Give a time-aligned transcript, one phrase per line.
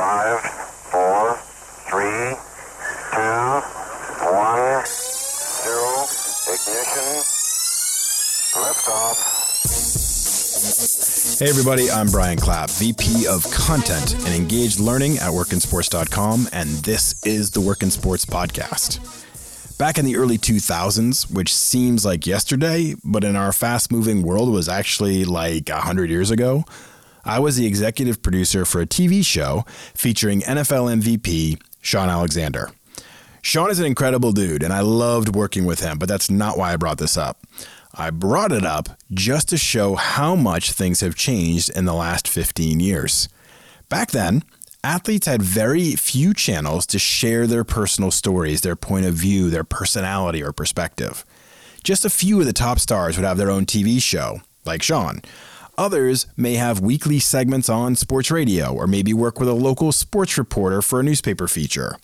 [0.00, 0.40] Five,
[0.90, 1.36] four,
[1.90, 2.32] three,
[3.12, 3.60] two,
[4.32, 4.86] one,
[5.60, 6.08] zero.
[6.48, 7.20] Ignition.
[8.56, 9.18] Liftoff.
[11.38, 17.22] Hey, everybody, I'm Brian Clapp, VP of Content and Engaged Learning at workinsports.com, and this
[17.26, 19.00] is the Work in Sports Podcast.
[19.76, 24.50] Back in the early 2000s, which seems like yesterday, but in our fast moving world
[24.50, 26.64] was actually like 100 years ago,
[27.24, 29.64] I was the executive producer for a TV show
[29.94, 32.70] featuring NFL MVP Shaun Alexander.
[33.42, 36.72] Shaun is an incredible dude, and I loved working with him, but that's not why
[36.72, 37.46] I brought this up.
[37.94, 42.28] I brought it up just to show how much things have changed in the last
[42.28, 43.28] 15 years.
[43.88, 44.44] Back then,
[44.84, 49.64] athletes had very few channels to share their personal stories, their point of view, their
[49.64, 51.24] personality, or perspective.
[51.82, 55.22] Just a few of the top stars would have their own TV show, like Shaun.
[55.80, 60.36] Others may have weekly segments on sports radio or maybe work with a local sports
[60.36, 61.96] reporter for a newspaper feature.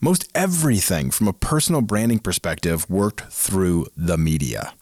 [0.00, 4.74] Most everything from a personal branding perspective worked through the media.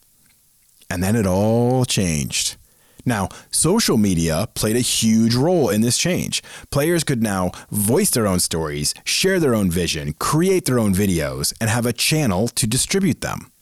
[0.89, 2.57] And then it all changed.
[3.05, 6.43] Now, social media played a huge role in this change.
[6.71, 11.53] Players could now voice their own stories, share their own vision, create their own videos,
[11.61, 13.53] and have a channel to distribute them.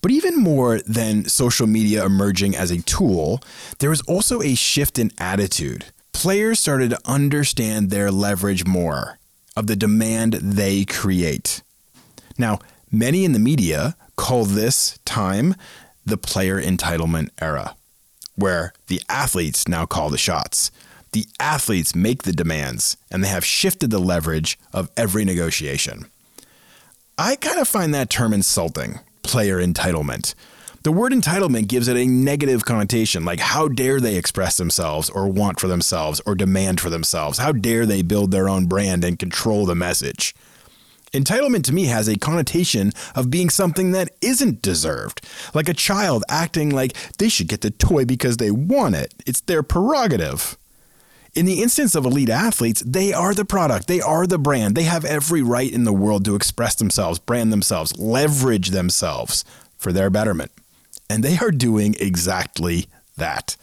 [0.00, 3.40] But even more than social media emerging as a tool,
[3.78, 5.86] there was also a shift in attitude.
[6.12, 9.18] Players started to understand their leverage more
[9.56, 11.62] of the demand they create.
[12.38, 15.54] Now, many in the media call this time
[16.04, 17.76] the player entitlement era,
[18.36, 20.70] where the athletes now call the shots.
[21.12, 26.06] The athletes make the demands, and they have shifted the leverage of every negotiation.
[27.18, 30.34] I kind of find that term insulting player entitlement.
[30.82, 35.28] The word entitlement gives it a negative connotation, like how dare they express themselves or
[35.28, 37.36] want for themselves or demand for themselves?
[37.38, 40.34] How dare they build their own brand and control the message?
[41.12, 46.24] Entitlement to me has a connotation of being something that isn't deserved, like a child
[46.28, 49.12] acting like they should get the toy because they want it.
[49.26, 50.56] It's their prerogative.
[51.32, 54.74] In the instance of elite athletes, they are the product, they are the brand.
[54.74, 59.44] They have every right in the world to express themselves, brand themselves, leverage themselves
[59.78, 60.50] for their betterment.
[61.08, 62.86] And they are doing exactly
[63.16, 63.56] that.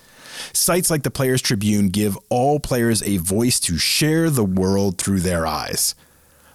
[0.53, 5.19] Sites like the Players Tribune give all players a voice to share the world through
[5.19, 5.93] their eyes.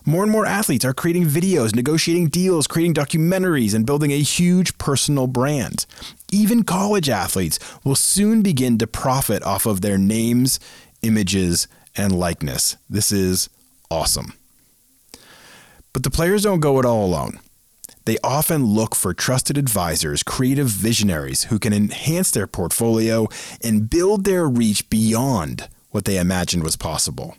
[0.04, 4.76] More and more athletes are creating videos, negotiating deals, creating documentaries, and building a huge
[4.78, 5.86] personal brand.
[6.32, 10.58] Even college athletes will soon begin to profit off of their names,
[11.02, 12.76] images, and likeness.
[12.88, 13.48] This is
[13.90, 14.34] awesome.
[15.92, 17.38] But the players don't go it all alone.
[18.04, 23.28] They often look for trusted advisors, creative visionaries who can enhance their portfolio
[23.62, 27.36] and build their reach beyond what they imagined was possible.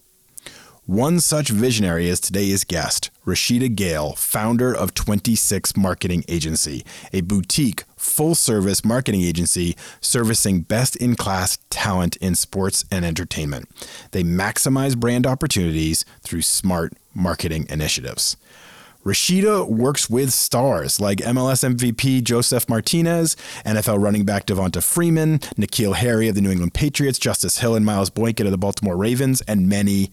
[0.86, 7.84] One such visionary is today's guest, Rashida Gayle, founder of 26 Marketing Agency, a boutique,
[8.04, 13.70] full service marketing agency servicing best in class talent in sports and entertainment.
[14.12, 18.38] They maximize brand opportunities through smart marketing initiatives.
[19.06, 25.96] Rashida works with stars like MLS MVP Josef Martinez, NFL running back Devonta Freeman, N'Keal
[25.96, 29.42] Harry of the New England Patriots, Justice Hill and Miles Boykin of the Baltimore Ravens,
[29.42, 30.10] and many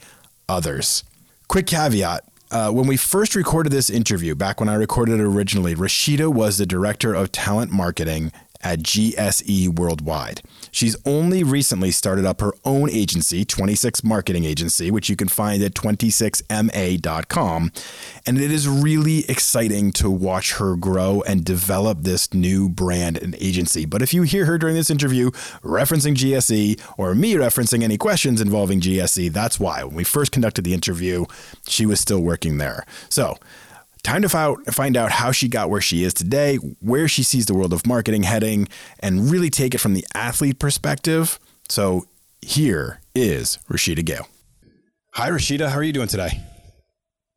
[0.48, 1.04] others.
[1.46, 5.74] Quick caveat uh, when we first recorded this interview, back when I recorded it originally,
[5.74, 8.32] Rashida was the director of talent marketing
[8.62, 10.42] at GSE Worldwide.
[10.70, 15.62] She's only recently started up her own agency, 26 Marketing Agency, which you can find
[15.62, 17.72] at 26ma.com.
[18.26, 23.34] And it is really exciting to watch her grow and develop this new brand and
[23.40, 23.84] agency.
[23.84, 25.30] But if you hear her during this interview
[25.62, 29.84] referencing GSE or me referencing any questions involving GSE, that's why.
[29.84, 31.24] When we first conducted the interview,
[31.66, 32.84] she was still working there.
[33.08, 33.38] So,
[34.02, 37.54] Time to find out how she got where she is today, where she sees the
[37.54, 38.68] world of marketing heading,
[38.98, 41.38] and really take it from the athlete perspective.
[41.68, 42.06] So
[42.40, 44.26] here is Rashida Gayle.
[45.14, 45.68] Hi, Rashida.
[45.68, 46.40] How are you doing today?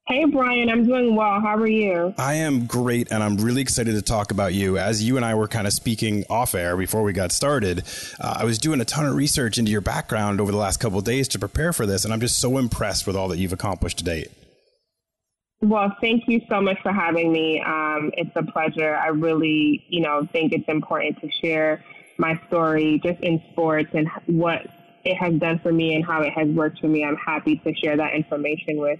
[0.08, 0.70] Hey, Brian.
[0.70, 1.40] I'm doing well.
[1.40, 2.14] How are you?
[2.18, 4.78] I am great, and I'm really excited to talk about you.
[4.78, 7.84] As you and I were kind of speaking off air before we got started,
[8.20, 11.00] uh, I was doing a ton of research into your background over the last couple
[11.02, 13.98] days to prepare for this, and I'm just so impressed with all that you've accomplished
[14.00, 14.30] to date.
[15.64, 17.62] Well, thank you so much for having me.
[17.62, 18.98] Um, it's a pleasure.
[18.98, 21.82] I really, you know, think it's important to share
[22.18, 24.68] my story just in sports and what
[25.06, 27.06] it has done for me and how it has worked for me.
[27.06, 29.00] I'm happy to share that information with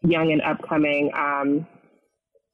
[0.00, 1.66] young and upcoming um,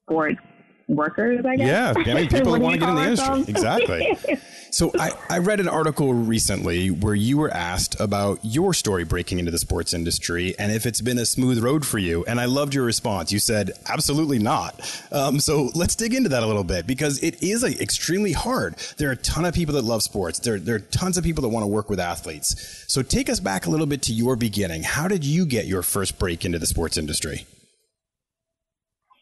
[0.03, 0.41] sports
[0.89, 1.67] workers, I guess.
[1.67, 3.45] Yeah, I mean, people want to get in the industry.
[3.49, 4.19] Exactly.
[4.71, 9.39] so I, I read an article recently where you were asked about your story breaking
[9.39, 12.25] into the sports industry and if it's been a smooth road for you.
[12.27, 13.33] And I loved your response.
[13.33, 14.81] You said, absolutely not.
[15.11, 18.77] Um, so let's dig into that a little bit because it is a, extremely hard.
[18.99, 20.39] There are a ton of people that love sports.
[20.39, 22.85] There, there are tons of people that want to work with athletes.
[22.89, 24.83] So take us back a little bit to your beginning.
[24.83, 27.47] How did you get your first break into the sports industry?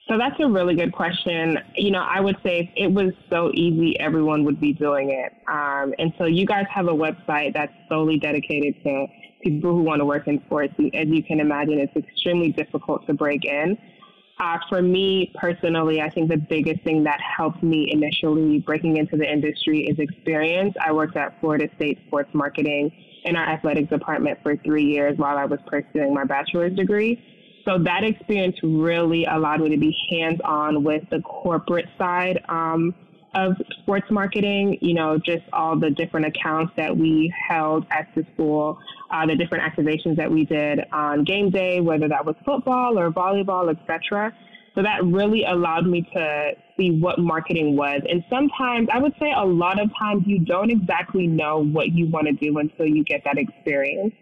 [0.08, 1.58] So that's a really good question.
[1.76, 5.32] You know, I would say if it was so easy, everyone would be doing it.
[5.48, 9.06] Um, and so you guys have a website that's solely dedicated to
[9.42, 10.74] people who want to work in sports.
[10.78, 13.78] And As you can imagine, it's extremely difficult to break in.
[14.40, 19.16] Uh, for me personally, I think the biggest thing that helped me initially breaking into
[19.16, 20.74] the industry is experience.
[20.84, 22.90] I worked at Florida State Sports Marketing
[23.24, 27.22] in our athletics department for three years while I was pursuing my bachelor's degree.
[27.64, 32.94] So that experience really allowed me to be hands on with the corporate side um,
[33.34, 38.26] of sports marketing, you know, just all the different accounts that we held at the
[38.34, 38.78] school,
[39.10, 43.10] uh, the different activations that we did on game day, whether that was football or
[43.10, 44.32] volleyball, etc.
[44.74, 48.00] So that really allowed me to see what marketing was.
[48.08, 52.06] And sometimes, I would say a lot of times, you don't exactly know what you
[52.06, 54.14] want to do until you get that experience.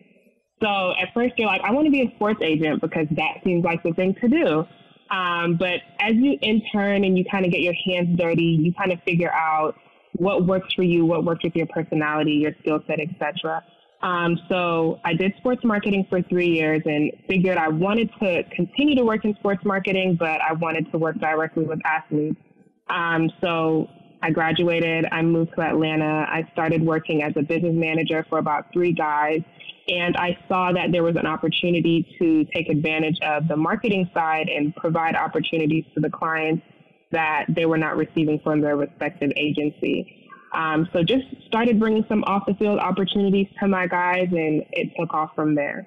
[0.62, 3.64] So at first you're like, I want to be a sports agent because that seems
[3.64, 4.64] like the thing to do.
[5.10, 8.92] Um, but as you intern and you kind of get your hands dirty, you kind
[8.92, 9.74] of figure out
[10.12, 13.64] what works for you, what works with your personality, your skill set, etc.
[14.02, 18.94] Um, so I did sports marketing for three years and figured I wanted to continue
[18.96, 22.40] to work in sports marketing, but I wanted to work directly with athletes.
[22.88, 23.88] Um, so
[24.22, 26.26] I graduated, I moved to Atlanta.
[26.28, 29.42] I started working as a business manager for about three guys
[29.90, 34.48] and I saw that there was an opportunity to take advantage of the marketing side
[34.48, 36.64] and provide opportunities to the clients
[37.10, 40.28] that they were not receiving from their respective agency.
[40.54, 44.90] Um, so just started bringing some off the field opportunities to my guys, and it
[44.98, 45.86] took off from there.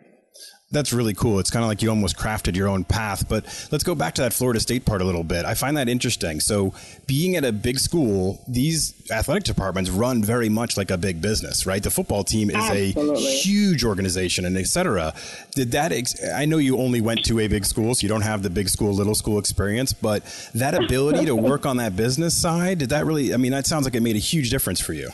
[0.72, 1.38] That's really cool.
[1.38, 3.30] It's kind of like you almost crafted your own path.
[3.30, 5.46] But let's go back to that Florida State part a little bit.
[5.46, 6.40] I find that interesting.
[6.40, 6.74] So,
[7.06, 11.68] being at a big school, these athletic departments run very much like a big business,
[11.68, 11.84] right?
[11.84, 13.28] The football team is Absolutely.
[13.28, 15.14] a huge organization, and et cetera.
[15.52, 15.92] Did that?
[15.92, 18.50] Ex- I know you only went to a big school, so you don't have the
[18.50, 19.94] big school, little school experience.
[19.94, 20.24] But
[20.56, 23.32] that ability to work on that business side, did that really?
[23.32, 25.12] I mean, that sounds like it made a huge difference for you.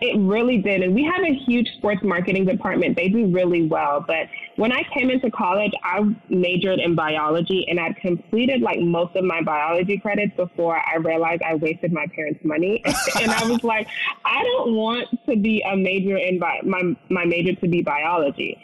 [0.00, 0.82] It really did.
[0.82, 2.94] And we have a huge sports marketing department.
[2.94, 4.04] They do really well.
[4.06, 9.16] But when I came into college, I majored in biology and I'd completed like most
[9.16, 12.80] of my biology credits before I realized I wasted my parents' money.
[13.20, 13.88] and I was like,
[14.24, 18.56] I don't want to be a major in bi- my, my major to be biology.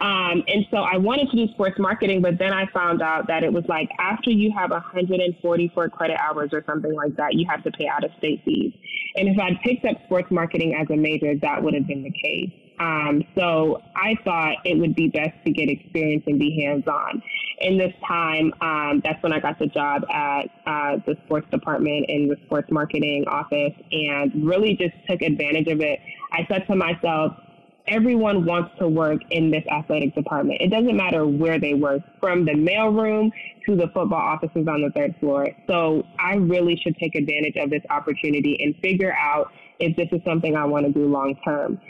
[0.00, 3.42] Um, and so I wanted to do sports marketing, but then I found out that
[3.42, 7.64] it was like after you have 144 credit hours or something like that, you have
[7.64, 8.72] to pay out of state fees.
[9.16, 12.12] And if I'd picked up sports marketing as a major, that would have been the
[12.22, 12.52] case.
[12.80, 17.20] Um, so I thought it would be best to get experience and be hands on.
[17.60, 22.06] In this time, um, that's when I got the job at uh, the sports department
[22.08, 25.98] in the sports marketing office and really just took advantage of it.
[26.32, 27.32] I said to myself,
[27.88, 30.60] everyone wants to work in this athletic department.
[30.60, 33.30] It doesn't matter where they work, from the mailroom
[33.66, 35.48] to the football offices on the third floor.
[35.68, 40.20] So I really should take advantage of this opportunity and figure out if this is
[40.24, 41.80] something I want to do long term.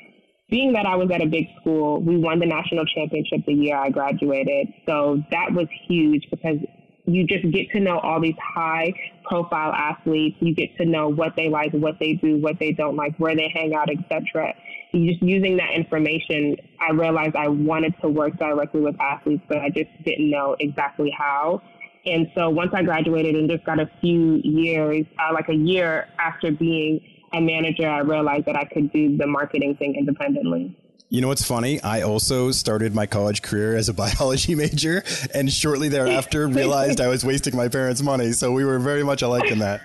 [0.51, 3.77] Being that I was at a big school, we won the national championship the year
[3.77, 4.69] I graduated.
[4.87, 6.57] So that was huge because
[7.05, 8.93] you just get to know all these high
[9.25, 10.37] profile athletes.
[10.41, 13.37] You get to know what they like, what they do, what they don't like, where
[13.37, 14.55] they hang out, etc
[14.93, 19.69] just using that information, I realized I wanted to work directly with athletes, but I
[19.69, 21.63] just didn't know exactly how.
[22.07, 26.09] And so once I graduated and just got a few years, uh, like a year
[26.19, 27.01] after being
[27.33, 30.75] a manager, I realized that I could do the marketing thing independently.
[31.11, 31.81] You know what's funny?
[31.83, 35.03] I also started my college career as a biology major
[35.35, 38.33] and shortly thereafter realized I was wasting my parents' money.
[38.33, 39.81] So we were very much alike in that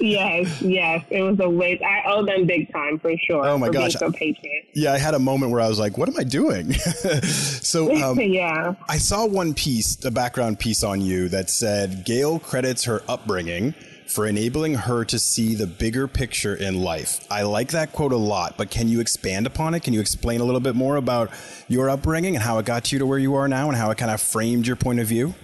[0.00, 1.82] yes, yes, it was a waste.
[1.82, 3.46] I owe them big time for sure.
[3.46, 4.66] Oh my gosh, so patient.
[4.74, 6.72] Yeah, I had a moment where I was like, "What am I doing?"
[7.22, 12.38] so, um, yeah, I saw one piece, a background piece on you that said Gayle
[12.38, 13.74] credits her upbringing
[14.06, 17.26] for enabling her to see the bigger picture in life.
[17.30, 19.82] I like that quote a lot, but can you expand upon it?
[19.82, 21.30] Can you explain a little bit more about
[21.68, 23.96] your upbringing and how it got you to where you are now and how it
[23.96, 25.34] kind of framed your point of view?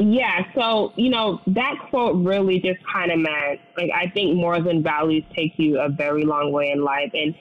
[0.00, 4.60] Yeah, so you know that quote really just kind of meant like I think more
[4.60, 7.34] than values take you a very long way in life, and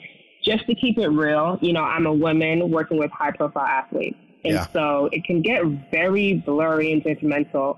[0.44, 4.18] just to keep it real, you know, I'm a woman working with high profile athletes,
[4.44, 4.68] and yeah.
[4.68, 7.78] so it can get very blurry and judgmental.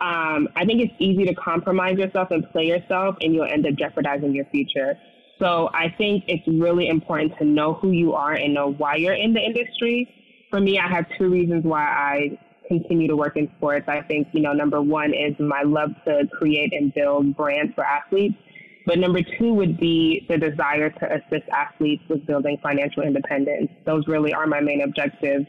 [0.00, 3.74] um, I think it's easy to compromise yourself and play yourself, and you'll end up
[3.74, 4.98] jeopardizing your future.
[5.38, 9.14] So I think it's really important to know who you are and know why you're
[9.14, 10.08] in the industry.
[10.50, 12.38] For me, I have two reasons why I
[12.70, 13.86] continue to work in sports.
[13.88, 17.84] I think, you know, number one is my love to create and build brands for
[17.84, 18.36] athletes.
[18.86, 23.70] But number two would be the desire to assist athletes with building financial independence.
[23.84, 25.46] Those really are my main objectives.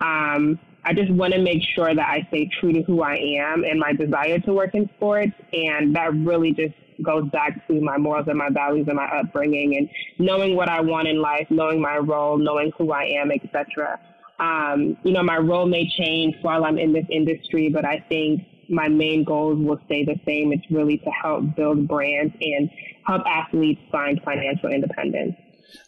[0.00, 3.64] Um, I just want to make sure that I stay true to who I am
[3.64, 5.32] and my desire to work in sports.
[5.52, 6.74] And that really just
[7.04, 9.88] goes back to my morals and my values and my upbringing and
[10.18, 14.00] knowing what I want in life, knowing my role, knowing who I am, etc.
[14.38, 18.42] Um, you know, my role may change while I'm in this industry, but I think
[18.68, 20.52] my main goals will stay the same.
[20.52, 22.70] It's really to help build brands and
[23.06, 25.34] help athletes find financial independence.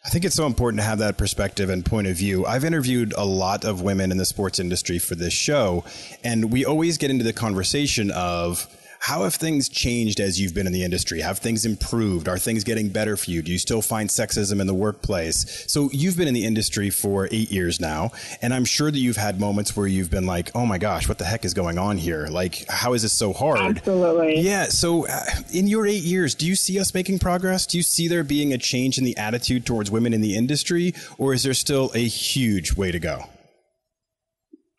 [0.05, 2.47] I think it's so important to have that perspective and point of view.
[2.47, 5.85] I've interviewed a lot of women in the sports industry for this show,
[6.23, 8.67] and we always get into the conversation of,
[9.05, 11.21] how have things changed as you've been in the industry?
[11.21, 12.27] Have things improved?
[12.27, 13.43] Are things getting better for you?
[13.43, 15.67] Do you still find sexism in the workplace?
[15.71, 19.19] So you've been in the industry for eight years now, and I'm sure that you've
[19.19, 21.99] had moments where you've been like, "Oh my gosh, what the heck is going on
[21.99, 22.29] here?
[22.29, 24.41] Like, how is this so hard?" Absolutely.
[24.41, 24.69] Yeah.
[24.69, 25.21] So, uh,
[25.53, 27.67] in your eight years, do you see us making progress?
[27.67, 30.95] Do you see there being a change in the attitude towards women in the industry,
[31.19, 33.25] or is there still a huge way to go?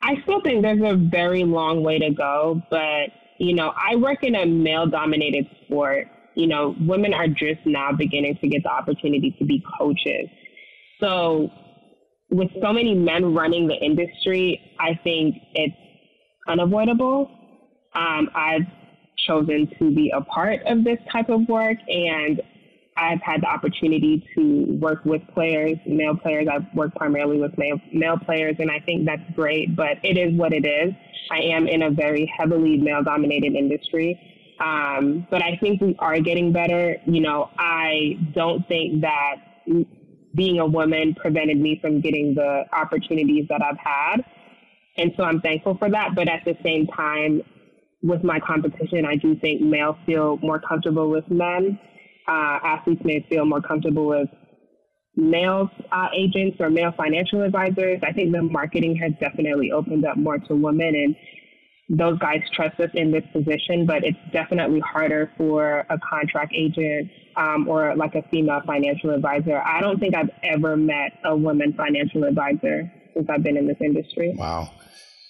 [0.02, 4.20] I still think there's a very long way to go, but you know, I work
[4.24, 6.08] in a male dominated sport.
[6.36, 10.30] You know, women are just now beginning to get the opportunity to be coaches.
[11.00, 11.50] So,
[12.30, 15.76] with so many men running the industry, I think it's
[16.48, 17.30] unavoidable.
[17.94, 18.68] Um, I've
[19.28, 22.42] chosen to be a part of this type of work, and
[22.98, 26.48] I've had the opportunity to work with players, male players.
[26.52, 30.38] I've worked primarily with male, male players, and I think that's great, but it is
[30.38, 30.94] what it is.
[31.30, 34.20] I am in a very heavily male dominated industry.
[34.60, 36.96] Um, but I think we are getting better.
[37.06, 39.36] You know, I don't think that
[40.34, 44.24] being a woman prevented me from getting the opportunities that I've had.
[44.98, 46.16] And so I'm thankful for that.
[46.16, 47.42] But at the same time,
[48.02, 51.80] with my competition, I do think males feel more comfortable with men.
[52.28, 54.30] Uh, athletes may feel more comfortable with
[55.16, 58.00] male uh, agents or male financial advisors.
[58.04, 61.16] I think the marketing has definitely opened up more to women and
[61.88, 67.12] those guys trust us in this position, but it's definitely harder for a contract agent
[67.38, 69.62] um, or like a female financial advisor.
[69.62, 73.78] I don't think I've ever met a woman financial advisor since I've been in this
[73.82, 74.34] industry.
[74.36, 74.72] Wow.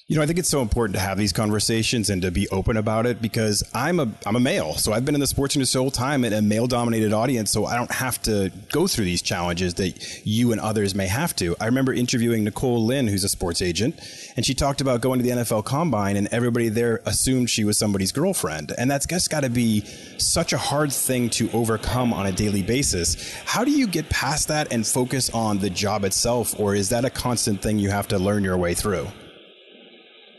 [0.08, 2.78] You know, I think it's so important to have these conversations and to be open
[2.78, 5.80] about it because I'm a I'm a male, so I've been in the sports industry
[5.80, 9.06] the whole time in a male dominated audience, so I don't have to go through
[9.06, 11.56] these challenges that you and others may have to.
[11.60, 14.00] I remember interviewing Nicole Lynn, who's a sports agent,
[14.36, 17.76] and she talked about going to the NFL Combine, and everybody there assumed she was
[17.76, 19.82] somebody's girlfriend, and that's just got to be
[20.20, 23.34] such a hard thing to overcome on a daily basis.
[23.46, 27.06] How do you get past that and focus on the job itself, or is that
[27.06, 29.08] a constant thing you have to learn your way through?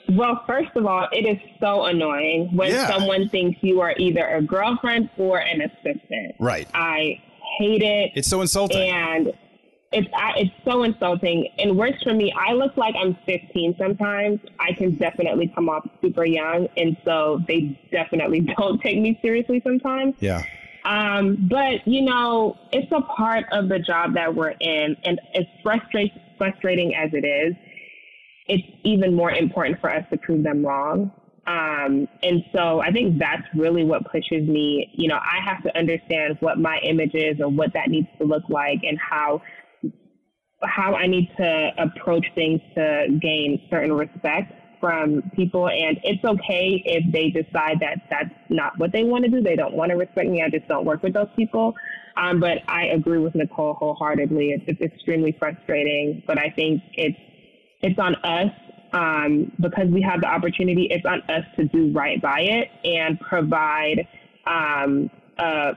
[0.08, 2.88] Well, first of all, it is so annoying when yeah.
[2.88, 6.36] someone thinks you are either a girlfriend or an assistant.
[6.38, 6.68] Right.
[6.74, 7.20] I
[7.58, 8.12] hate it.
[8.14, 8.88] It's so insulting.
[8.90, 9.32] And
[9.92, 11.48] it's it's so insulting.
[11.58, 14.40] And worse for me, I look like I'm 15 sometimes.
[14.60, 19.60] I can definitely come off super young, and so they definitely don't take me seriously
[19.64, 20.14] sometimes.
[20.20, 20.42] Yeah.
[20.84, 25.44] Um, but you know, it's a part of the job that we're in, and as
[25.62, 27.54] frustrating frustrating as it is,
[28.48, 31.10] it's even more important for us to prove them wrong.
[31.46, 34.90] Um, and so I think that's really what pushes me.
[34.94, 38.24] You know, I have to understand what my image is and what that needs to
[38.24, 39.42] look like and how
[40.62, 45.68] how I need to approach things to gain certain respect from people.
[45.68, 49.42] And it's okay if they decide that that's not what they want to do.
[49.42, 50.42] They don't want to respect me.
[50.42, 51.74] I just don't work with those people.
[52.16, 54.50] Um, but I agree with Nicole wholeheartedly.
[54.52, 57.18] It's, it's extremely frustrating, but I think it's
[57.80, 58.50] it's on us
[58.92, 60.88] um, because we have the opportunity.
[60.90, 64.06] It's on us to do right by it and provide,
[64.46, 65.72] um, a,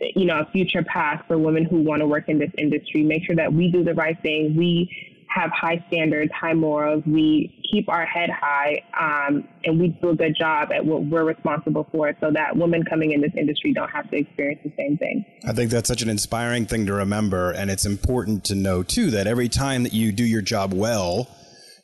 [0.00, 3.02] you know, a future path for women who want to work in this industry.
[3.02, 4.56] Make sure that we do the right thing.
[4.56, 4.90] We
[5.30, 7.02] have high standards, high morals.
[7.06, 11.24] We keep our head high, um, and we do a good job at what we're
[11.24, 14.96] responsible for, so that women coming in this industry don't have to experience the same
[14.96, 15.24] thing.
[15.46, 19.10] I think that's such an inspiring thing to remember, and it's important to know too
[19.12, 21.28] that every time that you do your job well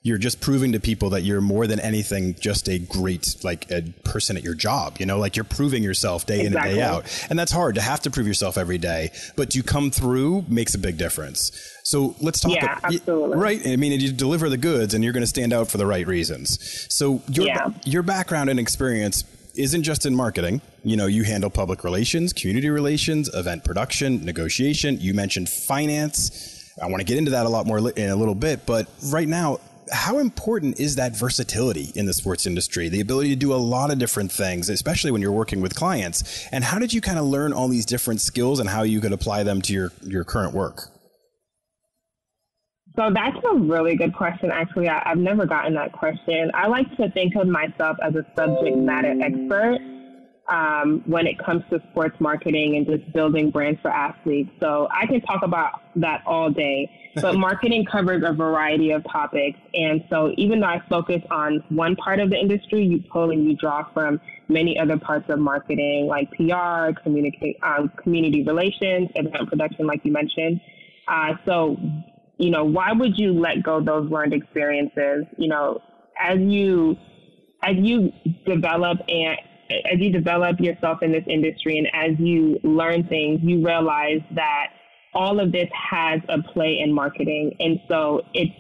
[0.07, 3.83] you're just proving to people that you're more than anything just a great like a
[4.05, 6.47] person at your job you know like you're proving yourself day exactly.
[6.47, 9.55] in and day out and that's hard to have to prove yourself every day but
[9.55, 11.51] you come through makes a big difference
[11.83, 13.37] so let's talk yeah, absolutely.
[13.37, 15.87] right i mean you deliver the goods and you're going to stand out for the
[15.87, 17.69] right reasons so your yeah.
[17.85, 19.25] your background and experience
[19.59, 20.61] isn't just in marketing.
[20.85, 25.01] You know, you handle public relations, community relations, event production, negotiation.
[25.01, 26.75] You mentioned finance.
[26.81, 29.27] I want to get into that a lot more in a little bit, but right
[29.27, 29.61] now,
[29.91, 32.89] how important is that versatility in the sports industry?
[32.89, 36.47] The ability to do a lot of different things, especially when you're working with clients.
[36.53, 39.13] And how did you kind of learn all these different skills and how you could
[39.13, 40.89] apply them to your, your current work?
[42.97, 44.51] So that's a really good question.
[44.51, 46.51] Actually, I, have never gotten that question.
[46.55, 49.79] I like to think of myself as a subject matter expert
[50.49, 54.51] um, when it comes to sports marketing and just building brands for athletes.
[54.61, 56.91] So I can talk about that all day.
[57.17, 59.59] But marketing covers a variety of topics.
[59.75, 63.45] And so even though I focus on one part of the industry, you pull and
[63.45, 69.49] you draw from many other parts of marketing like PR, communicate, um, community relations, event
[69.49, 70.61] production, like you mentioned.
[71.09, 71.77] Uh, so
[72.39, 75.25] you know, why would you let go those learned experiences?
[75.39, 75.81] You know,
[76.19, 76.97] as you
[77.63, 78.13] as you
[78.45, 79.39] develop and
[79.71, 84.69] as you develop yourself in this industry and as you learn things, you realize that
[85.15, 87.55] all of this has a play in marketing.
[87.59, 88.53] And so it's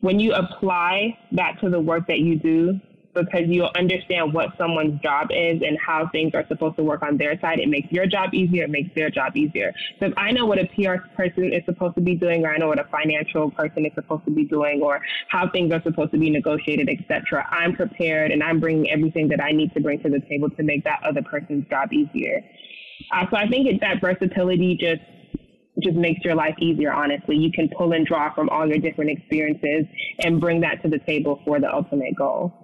[0.00, 2.80] when you apply that to the work that you do,
[3.14, 7.16] because you'll understand what someone's job is and how things are supposed to work on
[7.18, 7.58] their side.
[7.58, 8.64] It makes your job easier.
[8.64, 9.72] It makes their job easier.
[10.00, 12.58] So if I know what a PR person is supposed to be doing, or I
[12.58, 16.12] know what a financial person is supposed to be doing, or how things are supposed
[16.12, 20.02] to be negotiated, etc., I'm prepared and I'm bringing everything that I need to bring
[20.02, 22.42] to the table to make that other person's job easier.
[23.12, 25.02] Uh, so I think that versatility just
[25.82, 27.34] just makes your life easier, honestly.
[27.34, 29.86] You can pull and draw from all your different experiences
[30.20, 32.61] and bring that to the table for the ultimate goal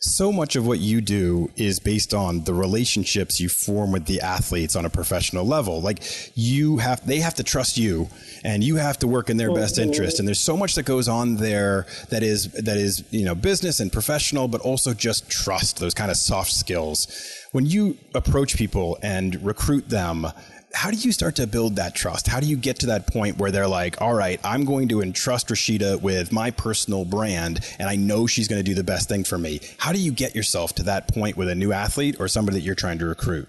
[0.00, 4.22] so much of what you do is based on the relationships you form with the
[4.22, 5.82] athletes on a professional level.
[5.82, 6.02] Like
[6.34, 8.08] you have, they have to trust you
[8.42, 10.18] and you have to work in their best interest.
[10.18, 13.78] And there's so much that goes on there that is, that is, you know, business
[13.78, 17.06] and professional, but also just trust, those kind of soft skills.
[17.52, 20.26] When you approach people and recruit them,
[20.72, 22.26] how do you start to build that trust?
[22.26, 25.02] How do you get to that point where they're like, all right, I'm going to
[25.02, 29.08] entrust Rashida with my personal brand and I know she's going to do the best
[29.08, 29.60] thing for me?
[29.78, 32.64] How do you get yourself to that point with a new athlete or somebody that
[32.64, 33.48] you're trying to recruit?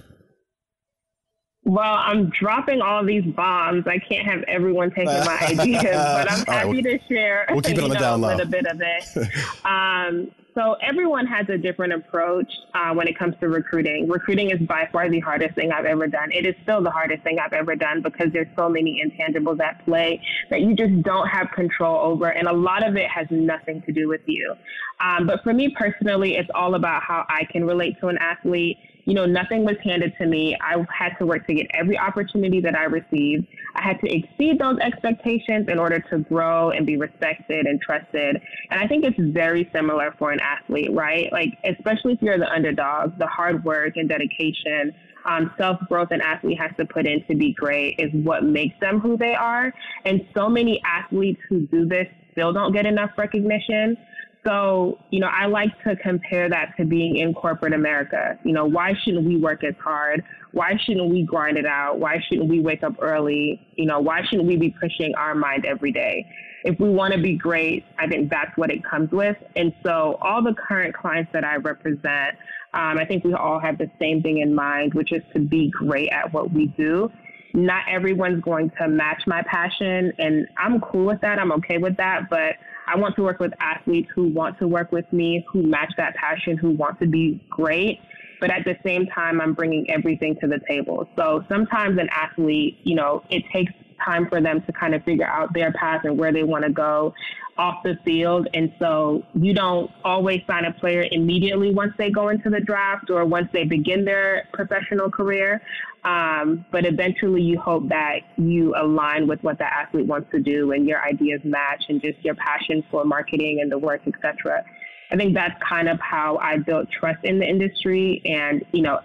[1.64, 3.86] Well, I'm dropping all these bombs.
[3.86, 7.46] I can't have everyone taking my ideas, but I'm happy right, to share.
[7.52, 8.30] We'll keep it on the know, down low.
[8.30, 9.30] A little bit of it.
[9.66, 14.10] Um, so everyone has a different approach uh, when it comes to recruiting.
[14.10, 16.32] Recruiting is by far the hardest thing I've ever done.
[16.32, 19.84] It is still the hardest thing I've ever done because there's so many intangibles at
[19.86, 23.82] play that you just don't have control over, and a lot of it has nothing
[23.84, 24.54] to do with you.
[25.00, 28.78] Um, but for me personally, it's all about how I can relate to an athlete
[29.12, 30.56] you know, nothing was handed to me.
[30.62, 33.46] I had to work to get every opportunity that I received.
[33.76, 38.42] I had to exceed those expectations in order to grow and be respected and trusted.
[38.70, 41.30] And I think it's very similar for an athlete, right?
[41.34, 44.94] Like, especially if you're the underdog, the hard work and dedication,
[45.26, 48.80] um, self growth an athlete has to put in to be great is what makes
[48.80, 49.74] them who they are.
[50.06, 53.98] And so many athletes who do this still don't get enough recognition.
[54.46, 58.40] So, you know, I like to compare that to being in corporate America.
[58.44, 60.24] You know, why shouldn't we work as hard?
[60.52, 62.00] Why shouldn't we grind it out?
[62.00, 63.62] Why shouldn't we wake up early?
[63.76, 66.26] You know, why shouldn't we be pushing our mind every day?
[66.64, 69.38] If we want to be great, I think that's what it comes with.
[69.56, 72.36] And so, all the current clients that I represent,
[72.74, 75.70] um, I think we all have the same thing in mind, which is to be
[75.70, 77.12] great at what we do
[77.54, 81.38] not everyone's going to match my passion and I'm cool with that.
[81.38, 82.56] I'm okay with that, but
[82.88, 86.16] I want to work with athletes who want to work with me, who match that
[86.16, 88.00] passion, who want to be great.
[88.40, 91.08] But at the same time, I'm bringing everything to the table.
[91.16, 93.72] So sometimes an athlete, you know, it takes
[94.04, 96.72] time for them to kind of figure out their path and where they want to
[96.72, 97.14] go
[97.58, 98.48] off the field.
[98.54, 103.10] And so you don't always sign a player immediately once they go into the draft
[103.10, 105.62] or once they begin their professional career.
[106.04, 110.72] Um, but eventually you hope that you align with what the athlete wants to do
[110.72, 114.66] and your ideas match and just your passion for marketing and the work, etc.
[115.12, 119.00] I think that's kind of how I built trust in the industry and, you know,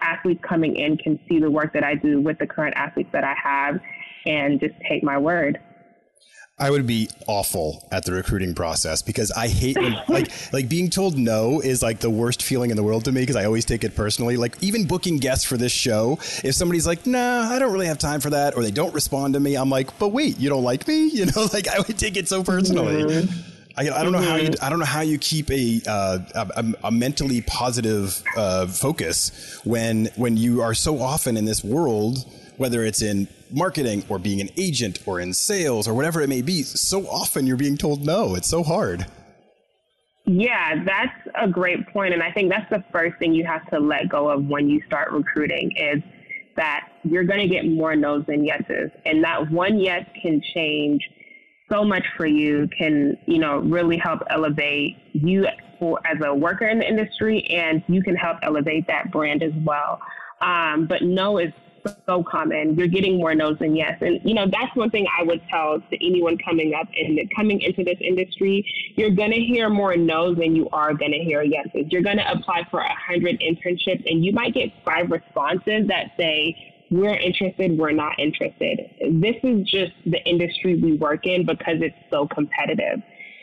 [0.00, 3.24] athletes coming in can see the work that I do with the current athletes that
[3.24, 3.80] I have
[4.26, 5.58] and just take my word.
[6.60, 10.90] I would be awful at the recruiting process because I hate when, like like being
[10.90, 13.64] told no is like the worst feeling in the world to me because I always
[13.64, 14.36] take it personally.
[14.36, 17.98] Like even booking guests for this show, if somebody's like, "Nah, I don't really have
[17.98, 20.64] time for that," or they don't respond to me, I'm like, "But wait, you don't
[20.64, 23.02] like me?" You know, like I would take it so personally.
[23.02, 23.48] Mm-hmm.
[23.76, 26.64] I, I don't know how you I don't know how you keep a uh, a,
[26.84, 32.24] a, mentally positive uh, focus when when you are so often in this world,
[32.56, 36.42] whether it's in marketing or being an agent or in sales or whatever it may
[36.42, 36.62] be.
[36.62, 38.34] So often you're being told no.
[38.34, 39.06] It's so hard.
[40.26, 43.80] Yeah, that's a great point, and I think that's the first thing you have to
[43.80, 46.02] let go of when you start recruiting is
[46.56, 51.02] that you're going to get more no's than yeses, and that one yes can change
[51.70, 56.78] so much for you, can, you know, really help elevate you as a worker in
[56.78, 59.98] the industry, and you can help elevate that brand as well.
[60.42, 61.52] Um, but no is
[62.06, 62.74] so common.
[62.76, 63.98] You're getting more no's than yes.
[64.00, 67.60] And, you know, that's one thing I would tell to anyone coming up and coming
[67.60, 68.66] into this industry.
[68.96, 71.86] You're going to hear more no's than you are going to hear yeses.
[71.90, 76.12] You're going to apply for a hundred internships and you might get five responses that
[76.18, 76.56] say,
[76.90, 78.80] we're interested, we're not interested.
[79.20, 83.02] This is just the industry we work in because it's so competitive.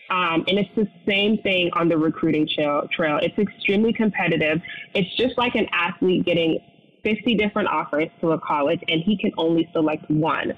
[0.10, 2.88] Um, and it's the same thing on the recruiting trail.
[3.22, 4.62] It's extremely competitive.
[4.94, 6.60] It's just like an athlete getting
[7.06, 10.54] 50 different offers to a college and he can only select one.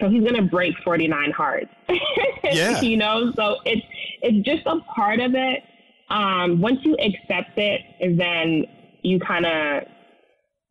[0.00, 1.70] So he's going to break 49 hearts.
[2.42, 2.80] Yeah.
[2.80, 3.86] you know, so it's,
[4.22, 5.62] it's just a part of it.
[6.08, 7.82] Um, once you accept it,
[8.18, 8.64] then
[9.02, 9.84] you kind of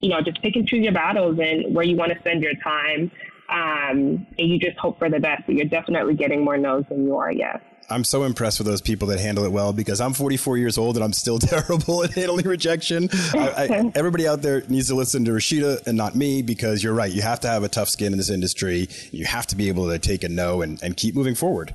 [0.02, 2.54] you know, just pick and choose your battles and where you want to spend your
[2.64, 3.12] time.
[3.50, 5.44] Um, and you just hope for the best.
[5.46, 7.60] But you're definitely getting more no's than you are yes.
[7.92, 10.96] I'm so impressed with those people that handle it well because I'm 44 years old
[10.96, 13.10] and I'm still terrible at handling rejection.
[13.34, 16.94] I, I, everybody out there needs to listen to Rashida and not me because you're
[16.94, 17.12] right.
[17.12, 18.88] You have to have a tough skin in this industry.
[19.12, 21.74] You have to be able to take a no and, and keep moving forward.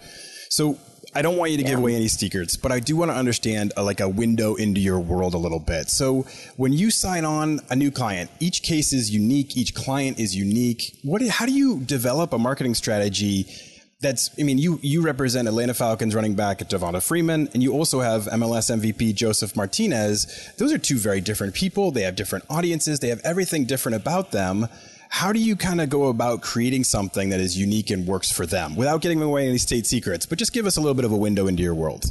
[0.50, 0.78] So
[1.16, 1.70] I don't want you to yeah.
[1.70, 4.56] give away any secrets, but I do want to understand a, uh, like a window
[4.56, 5.88] into your world a little bit.
[5.88, 9.56] So when you sign on a new client, each case is unique.
[9.56, 10.98] Each client is unique.
[11.02, 11.22] What?
[11.22, 13.46] How do you develop a marketing strategy?
[14.00, 17.72] That's, I mean, you you represent Atlanta Falcons running back at Devonta Freeman, and you
[17.72, 20.52] also have MLS MVP Josef Martinez.
[20.58, 21.92] Those are two very different people.
[21.92, 22.98] They have different audiences.
[22.98, 24.68] They have everything different about them
[25.14, 28.46] how do you kind of go about creating something that is unique and works for
[28.46, 30.26] them without giving away any state secrets?
[30.26, 32.06] But just give us a little bit of a window into your world.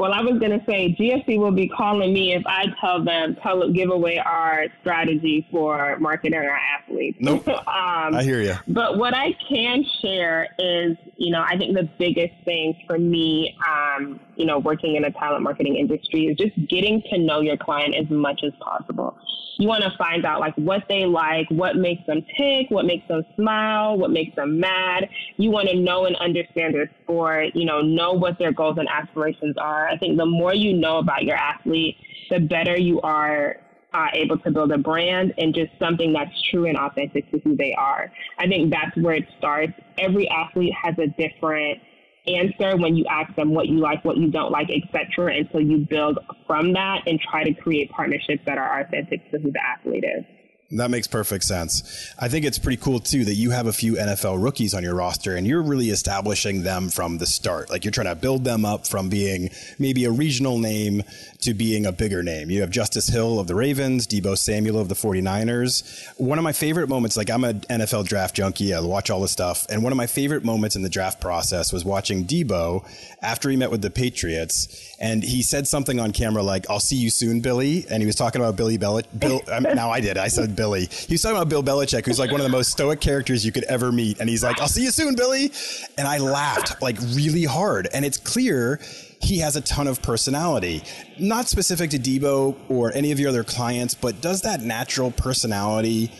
[0.00, 3.36] Well, I was going to say GSE will be calling me if I tell them
[3.42, 7.18] tell give away our strategy for marketing our athletes.
[7.20, 7.46] Nope.
[7.48, 8.54] um, I hear you.
[8.66, 13.54] But what I can share is, you know, I think the biggest thing for me,
[13.68, 17.58] um, you know, working in a talent marketing industry is just getting to know your
[17.58, 19.18] client as much as possible
[19.60, 23.06] you want to find out like what they like, what makes them tick, what makes
[23.08, 25.06] them smile, what makes them mad.
[25.36, 28.88] You want to know and understand their sport, you know, know what their goals and
[28.88, 29.89] aspirations are.
[29.90, 31.96] I think the more you know about your athlete,
[32.30, 33.56] the better you are
[33.92, 37.56] uh, able to build a brand and just something that's true and authentic to who
[37.56, 38.10] they are.
[38.38, 39.72] I think that's where it starts.
[39.98, 41.80] Every athlete has a different
[42.26, 45.34] answer when you ask them what you like, what you don't like, etc.
[45.34, 49.38] And so you build from that and try to create partnerships that are authentic to
[49.38, 50.24] who the athlete is.
[50.72, 52.12] That makes perfect sense.
[52.16, 54.94] I think it's pretty cool too that you have a few NFL rookies on your
[54.94, 57.70] roster and you're really establishing them from the start.
[57.70, 61.02] Like you're trying to build them up from being maybe a regional name
[61.40, 62.50] to being a bigger name.
[62.50, 66.06] You have Justice Hill of the Ravens, Deebo Samuel of the 49ers.
[66.18, 69.28] One of my favorite moments, like I'm an NFL draft junkie, I watch all the
[69.28, 69.66] stuff.
[69.70, 72.86] And one of my favorite moments in the draft process was watching Deebo
[73.22, 74.94] after he met with the Patriots.
[75.00, 77.86] And he said something on camera like, I'll see you soon, Billy.
[77.90, 79.18] And he was talking about Billy Belichick.
[79.18, 80.18] Bill, um, now I did.
[80.18, 80.90] I said Billy.
[81.08, 83.50] He was talking about Bill Belichick, who's like one of the most stoic characters you
[83.50, 84.20] could ever meet.
[84.20, 85.50] And he's like, I'll see you soon, Billy.
[85.96, 87.88] And I laughed like really hard.
[87.94, 88.78] And it's clear
[89.22, 90.82] he has a ton of personality.
[91.18, 96.12] Not specific to Deebo or any of your other clients, but does that natural personality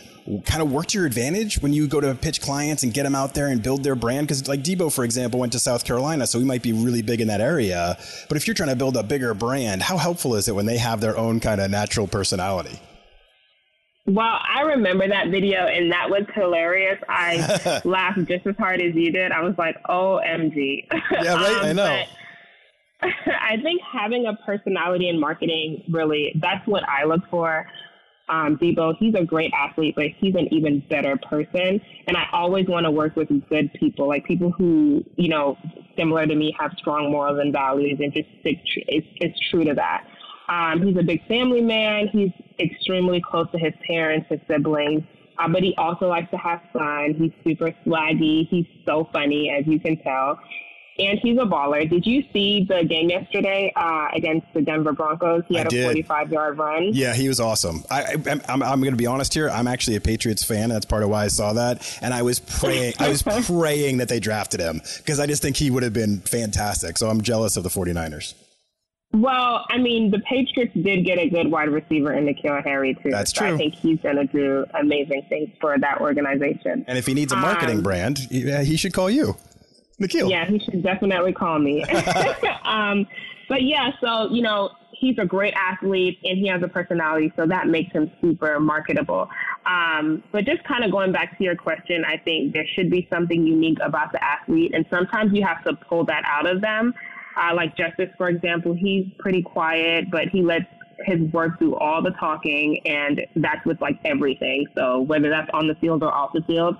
[0.45, 3.13] kind of work to your advantage when you go to pitch clients and get them
[3.13, 4.25] out there and build their brand?
[4.25, 7.21] Because like Deebo, for example, went to South Carolina, so he might be really big
[7.21, 7.95] in that area.
[8.27, 10.79] But if you're trying to build a bigger brand, how helpful is it when they
[10.79, 12.79] have their own kind of natural personality?
[14.07, 16.99] Well, I remember that video and that was hilarious.
[17.07, 19.31] I laughed just as hard as you did.
[19.31, 20.87] I was like, OMG.
[21.11, 21.55] Yeah, right.
[21.57, 22.03] um, I know.
[23.03, 27.65] I think having a personality in marketing really that's what I look for.
[28.29, 31.81] Um, Deebo, he's a great athlete, but he's an even better person.
[32.07, 35.57] And I always want to work with good people, like people who, you know,
[35.97, 39.65] similar to me, have strong morals and values and just stick tr- it's, it's true
[39.65, 40.05] to that.
[40.51, 42.09] Um, he's a big family man.
[42.11, 45.03] He's extremely close to his parents, his siblings,
[45.39, 47.13] uh, but he also likes to have fun.
[47.17, 48.47] He's super swaggy.
[48.49, 50.39] He's so funny, as you can tell
[50.99, 51.89] and he's a baller.
[51.89, 55.43] Did you see the game yesterday uh, against the Denver Broncos?
[55.47, 56.89] He had I a 45 yard run.
[56.93, 57.83] Yeah, he was awesome.
[57.89, 59.49] I, am I'm, I'm going to be honest here.
[59.49, 60.69] I'm actually a Patriots fan.
[60.69, 61.99] That's part of why I saw that.
[62.01, 65.57] And I was praying, I was praying that they drafted him because I just think
[65.57, 66.97] he would have been fantastic.
[66.97, 68.33] So I'm jealous of the 49ers.
[69.13, 73.09] Well, I mean, the Patriots did get a good wide receiver in N'Keal Harry too.
[73.09, 73.55] That's true.
[73.55, 76.85] I think he's going to do amazing things for that organization.
[76.87, 79.35] And if he needs a marketing um, brand, he, he should call you.
[79.99, 80.29] N'Keal.
[80.29, 81.83] Yeah, he should definitely call me.
[82.63, 83.05] um,
[83.49, 84.69] but yeah, so you know,
[85.01, 89.27] he's a great athlete and he has a personality, so that makes him super marketable.
[89.65, 93.07] Um, but just kind of going back to your question, I think there should be
[93.11, 96.93] something unique about the athlete, and sometimes you have to pull that out of them.
[97.37, 100.65] Uh, like Justice, for example, he's pretty quiet, but he lets
[101.05, 104.67] his work do all the talking, and that's with like everything.
[104.75, 106.75] So whether that's on the field or off the field,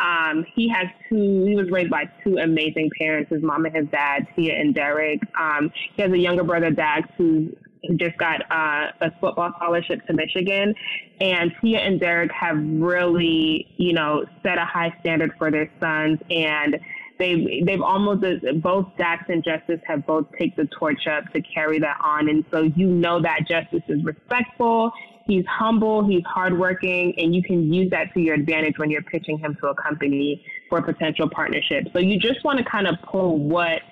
[0.00, 1.44] um, he has two.
[1.46, 5.20] He was raised by two amazing parents, his mom and his dad, Tia and Derek.
[5.38, 7.54] Um, he has a younger brother, Dax, who
[7.96, 10.74] just got uh, a football scholarship to Michigan.
[11.20, 16.18] And Tia and Derek have really, you know, set a high standard for their sons.
[16.30, 16.78] And
[17.18, 21.40] they've they've almost uh, both Dax and Justice have both take the torch up to
[21.42, 24.92] carry that on, and so you know that Justice is respectful.
[25.26, 29.38] He's humble, he's hardworking, and you can use that to your advantage when you're pitching
[29.38, 31.88] him to a company for a potential partnership.
[31.92, 33.82] So you just want to kind of pull what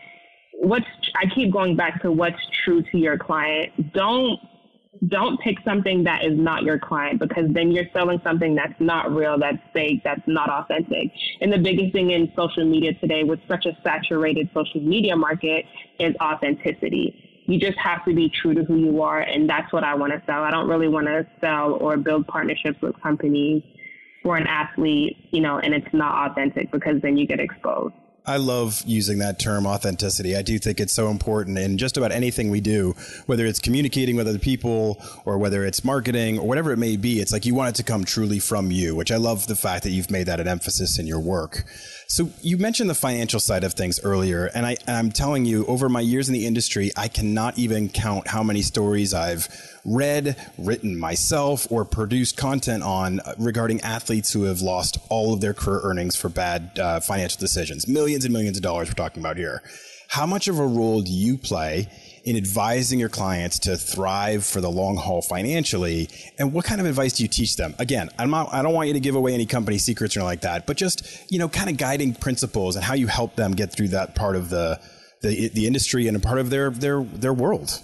[0.52, 3.92] what's I keep going back to what's true to your client.
[3.92, 4.38] Don't
[5.08, 9.12] don't pick something that is not your client because then you're selling something that's not
[9.12, 11.10] real, that's fake, that's not authentic.
[11.40, 15.66] And the biggest thing in social media today with such a saturated social media market
[15.98, 17.42] is authenticity.
[17.46, 19.20] You just have to be true to who you are.
[19.20, 20.42] And that's what I want to sell.
[20.42, 23.62] I don't really want to sell or build partnerships with companies
[24.22, 27.94] for an athlete, you know, and it's not authentic because then you get exposed.
[28.26, 30.34] I love using that term authenticity.
[30.34, 32.94] I do think it's so important in just about anything we do,
[33.26, 37.20] whether it's communicating with other people or whether it's marketing or whatever it may be.
[37.20, 39.82] It's like you want it to come truly from you, which I love the fact
[39.82, 41.64] that you've made that an emphasis in your work.
[42.06, 45.88] So you mentioned the financial side of things earlier, and I, I'm telling you, over
[45.88, 49.48] my years in the industry, I cannot even count how many stories I've
[49.84, 55.54] read, written myself, or produced content on regarding athletes who have lost all of their
[55.54, 57.88] career earnings for bad uh, financial decisions.
[57.88, 59.62] Millions and millions of dollars we're talking about here.
[60.08, 61.88] How much of a role do you play
[62.24, 66.08] in advising your clients to thrive for the long haul financially?
[66.38, 67.74] And what kind of advice do you teach them?
[67.78, 70.26] Again, I'm not, I don't want you to give away any company secrets or anything
[70.26, 73.52] like that, but just, you know, kind of guiding principles and how you help them
[73.52, 74.80] get through that part of the,
[75.22, 77.80] the, the industry and a part of their, their, their world.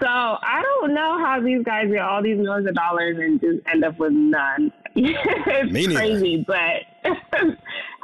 [0.00, 3.58] So I don't know how these guys get all these millions of dollars and just
[3.66, 4.72] end up with none.
[4.94, 6.82] it's crazy, but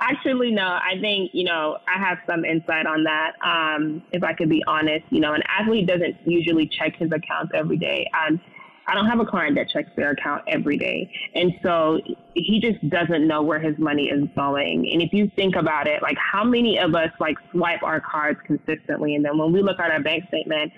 [0.08, 0.62] actually, no.
[0.62, 3.32] I think you know I have some insight on that.
[3.44, 7.52] Um, if I could be honest, you know, an athlete doesn't usually check his accounts
[7.54, 8.10] every day.
[8.14, 8.40] Um,
[8.86, 11.10] I don't have a client that checks their account every day.
[11.34, 12.00] And so
[12.34, 14.90] he just doesn't know where his money is going.
[14.92, 18.38] And if you think about it, like how many of us like swipe our cards
[18.46, 20.70] consistently and then when we look at our bank statement,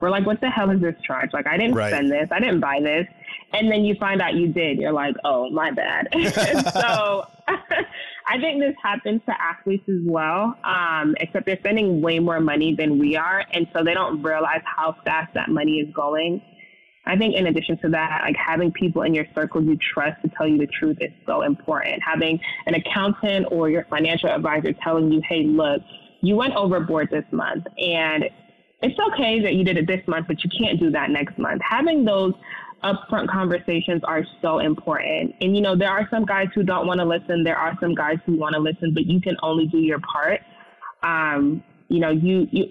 [0.00, 1.30] we're like, what the hell is this charge?
[1.32, 1.92] Like, I didn't right.
[1.92, 2.28] spend this.
[2.30, 3.06] I didn't buy this.
[3.52, 4.78] And then you find out you did.
[4.78, 6.08] You're like, oh, my bad.
[6.72, 7.24] so
[8.28, 12.74] I think this happens to athletes as well, um, except they're spending way more money
[12.74, 13.44] than we are.
[13.52, 16.42] And so they don't realize how fast that money is going.
[17.06, 20.30] I think in addition to that, like having people in your circle you trust to
[20.36, 22.02] tell you the truth is so important.
[22.02, 25.80] Having an accountant or your financial advisor telling you, hey, look,
[26.20, 28.24] you went overboard this month and
[28.82, 31.62] it's okay that you did it this month, but you can't do that next month.
[31.68, 32.34] Having those
[32.84, 35.34] upfront conversations are so important.
[35.40, 37.44] And, you know, there are some guys who don't want to listen.
[37.44, 40.40] There are some guys who want to listen, but you can only do your part.
[41.02, 42.66] Um, you know, you, you,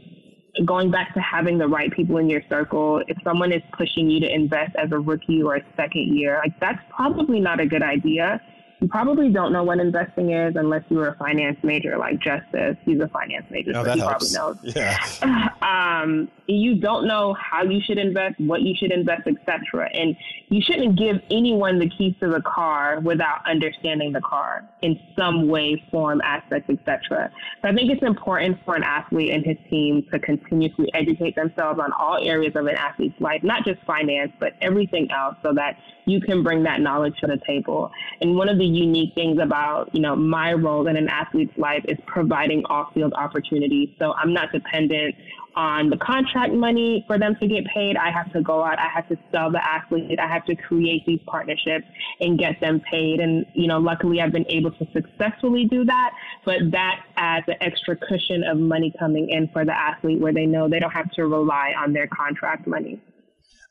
[0.66, 4.20] going back to having the right people in your circle, if someone is pushing you
[4.22, 7.84] to invest as a rookie or a second year, like that's probably not a good
[7.84, 8.42] idea
[8.86, 12.78] probably don't know what investing is unless you were a finance major like Justice.
[12.86, 14.32] He's a finance major, oh, so he helps.
[14.32, 14.76] probably knows.
[14.76, 15.50] Yeah.
[15.68, 19.90] Um, you don't know how you should invest, what you should invest, etc.
[19.94, 20.16] And
[20.48, 25.50] you shouldn't give anyone the keys to the car without understanding the car in some
[25.50, 27.32] way, form, aspect, etc.
[27.62, 31.80] So I think it's important for an athlete and his team to continuously educate themselves
[31.80, 35.78] on all areas of an athlete's life, not just finance, but everything else, so that
[36.06, 37.92] you can bring that knowledge to the table.
[38.22, 41.84] And one of the unique things about, you know, my role in an athlete's life
[41.88, 43.90] is providing off-field opportunities.
[44.00, 45.16] So I'm not dependent
[45.56, 47.98] on the contract money for them to get paid.
[47.98, 51.04] I have to go out, I have to sell the athlete, I have to create
[51.08, 51.86] these partnerships
[52.22, 53.20] and get them paid.
[53.20, 56.12] And, you know, luckily I've been able to successfully do that.
[56.46, 60.46] But that adds an extra cushion of money coming in for the athlete where they
[60.46, 63.02] know they don't have to rely on their contract money.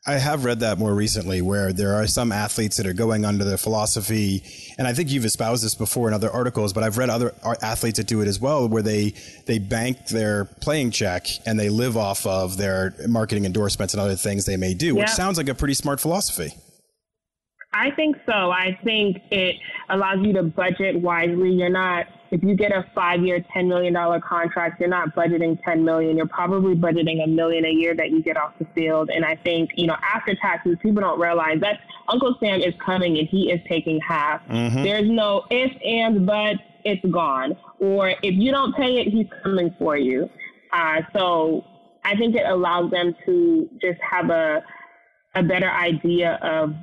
[0.09, 3.42] I have read that more recently where there are some athletes that are going under
[3.42, 4.45] the philosophy,
[4.79, 7.99] and I think you've espoused this before in other articles, but I've read other athletes
[7.99, 9.14] that do it as well, where they,
[9.47, 14.14] they bank their playing check and they live off of their marketing endorsements and other
[14.14, 16.55] things they may do, which sounds like a pretty smart philosophy.
[17.77, 18.33] I think so.
[18.33, 19.57] I think it
[19.91, 21.51] allows you to budget wisely.
[21.51, 25.85] You're not if you get a five year, $10 million contract, you're not budgeting 10
[25.85, 26.17] million.
[26.17, 29.11] You're probably budgeting a million a year that you get off the field.
[29.11, 33.19] And I think, you know, after taxes, people don't realize that Uncle Sam is coming
[33.19, 34.43] and he is taking half.
[34.49, 34.83] Mm-hmm.
[34.83, 37.57] There's no if, and, but it's gone.
[37.79, 40.29] Or if you don't pay it, he's coming for you.
[40.73, 41.65] Uh, so
[42.05, 44.62] I think it allows them to just have a,
[45.35, 46.75] a better idea of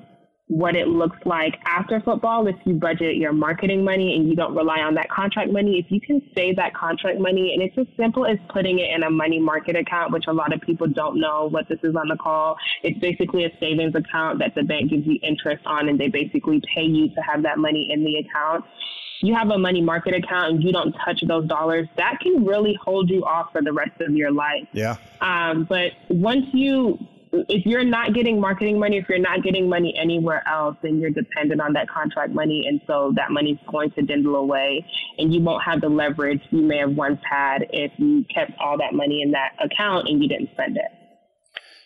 [0.48, 4.54] what it looks like after football if you budget your marketing money and you don't
[4.54, 5.80] rely on that contract money.
[5.80, 9.04] If you can save that contract money, and it's as simple as putting it in
[9.04, 12.10] a money market account, which a lot of people don't know what this is on
[12.10, 12.58] the call.
[12.84, 16.62] It's basically a savings account that the bank gives you interest on, and they basically
[16.76, 18.66] pay you to have that money in the account
[19.22, 22.78] you have a money market account and you don't touch those dollars, that can really
[22.84, 24.68] hold you off for the rest of your life.
[24.74, 24.98] Yeah.
[25.22, 27.00] Um, but once you
[27.34, 31.10] if you're not getting marketing money, if you're not getting money anywhere else, then you're
[31.10, 32.66] dependent on that contract money.
[32.68, 34.86] And so that money's going to dwindle away
[35.18, 38.78] and you won't have the leverage you may have once had if you kept all
[38.78, 40.92] that money in that account and you didn't spend it.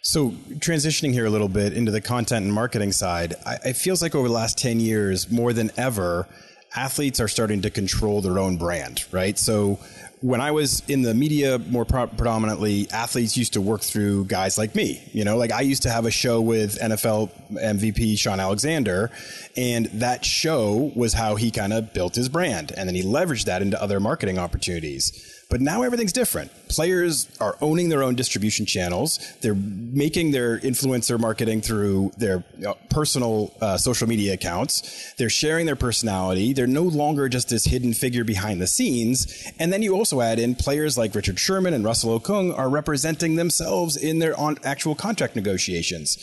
[0.02, 0.30] So,
[0.60, 4.16] transitioning here a little bit into the content and marketing side, I, it feels like
[4.16, 6.28] over the last 10 years, more than ever,
[6.76, 9.38] athletes are starting to control their own brand, right?
[9.38, 9.80] So,
[10.22, 14.58] when I was in the media more pro- predominantly, athletes used to work through guys
[14.58, 15.02] like me.
[15.14, 19.12] You know, like I used to have a show with NFL MVP Shaun Alexander,
[19.56, 22.72] and that show was how he kind of built his brand.
[22.76, 25.37] And then he leveraged that into other marketing opportunities.
[25.50, 26.52] But now everything's different.
[26.68, 29.18] Players are owning their own distribution channels.
[29.42, 32.44] They're making their influencer marketing through their
[32.90, 35.14] personal uh, social media accounts.
[35.14, 36.52] They're sharing their personality.
[36.52, 39.50] They're no longer just this hidden figure behind the scenes.
[39.58, 43.38] And then you also add in players like Richard Sherman and Russell Okung are representing
[43.38, 46.18] themselves in their actual contract negotiations.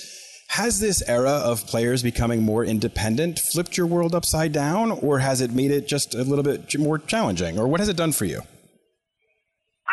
[0.48, 5.40] Has this era of players becoming more independent flipped your world upside down, or has
[5.40, 7.58] it made it just a little bit more challenging?
[7.58, 8.42] Or what has it done for you?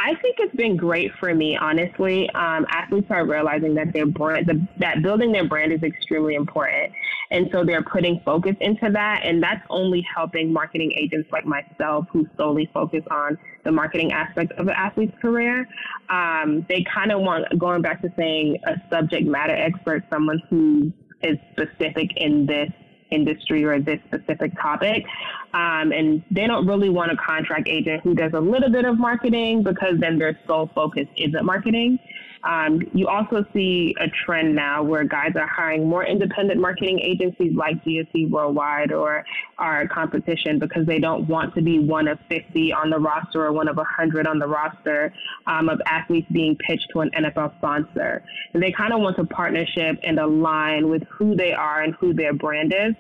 [0.04, 2.28] I think it's been great for me, honestly.
[2.32, 6.92] Um, athletes are realizing that their brand, the, that building their brand is extremely important.
[7.30, 9.22] And so they're putting focus into that.
[9.24, 14.54] And that's only helping marketing agents like myself who solely focus on the marketing aspect
[14.54, 15.68] of an athlete's career.
[16.10, 20.92] Um, they kind of want, going back to saying a subject matter expert, someone who
[21.22, 22.72] is specific in this
[23.12, 25.06] industry or this specific topic.
[25.54, 28.98] Um, and they don't really want a contract agent who does a little bit of
[28.98, 32.00] marketing because then their sole focus isn't marketing.
[32.44, 37.54] Um, you also see a trend now where guys are hiring more independent marketing agencies
[37.56, 39.24] like GSE Worldwide or
[39.58, 43.52] our competition because they don't want to be one of 50 on the roster or
[43.52, 45.14] one of 100 on the roster
[45.46, 48.24] um, of athletes being pitched to an NFL sponsor.
[48.54, 52.14] And they kind of want to partnership and align with who they are and who
[52.14, 52.96] their brand is.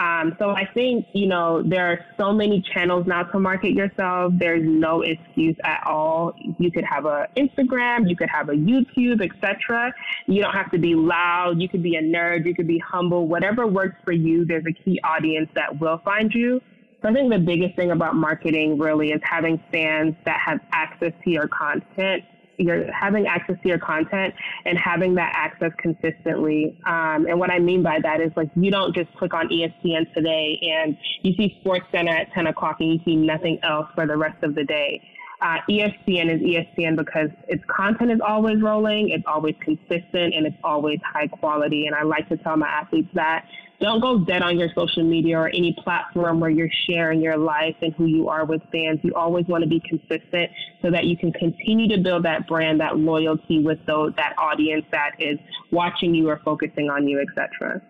[0.00, 4.32] Um, so I think, you know, there are so many channels now to market yourself.
[4.38, 6.32] There's no excuse at all.
[6.58, 9.92] You could have a Instagram, you could have a YouTube, etc.
[10.26, 11.60] You don't have to be loud.
[11.60, 12.46] You could be a nerd.
[12.46, 13.28] You could be humble.
[13.28, 16.62] Whatever works for you, there's a key audience that will find you.
[17.02, 21.12] So I think the biggest thing about marketing really is having fans that have access
[21.24, 22.24] to your content
[22.60, 26.78] you're having access to your content and having that access consistently.
[26.86, 30.12] Um, and what I mean by that is like you don't just click on ESPN
[30.14, 34.06] today and you see Sports Center at 10 o'clock and you see nothing else for
[34.06, 35.00] the rest of the day.
[35.42, 40.56] Uh, ESPN is ESPN because its content is always rolling, it's always consistent, and it's
[40.62, 41.86] always high quality.
[41.86, 43.46] And I like to tell my athletes that
[43.80, 47.74] don't go dead on your social media or any platform where you're sharing your life
[47.80, 49.00] and who you are with fans.
[49.02, 50.50] You always want to be consistent
[50.82, 54.84] so that you can continue to build that brand, that loyalty with those, that audience
[54.92, 55.38] that is
[55.72, 57.80] watching you or focusing on you, etc.